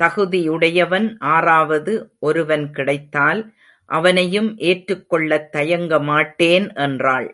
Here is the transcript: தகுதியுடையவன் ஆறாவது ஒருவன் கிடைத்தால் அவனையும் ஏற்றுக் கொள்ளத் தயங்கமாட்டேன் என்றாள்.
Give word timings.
தகுதியுடையவன் 0.00 1.16
ஆறாவது 1.18 1.92
ஒருவன் 2.18 2.70
கிடைத்தால் 2.70 3.52
அவனையும் 3.90 4.58
ஏற்றுக் 4.58 5.08
கொள்ளத் 5.08 5.54
தயங்கமாட்டேன் 5.54 6.74
என்றாள். 6.74 7.28